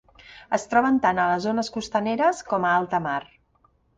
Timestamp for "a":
1.23-1.27, 2.69-2.75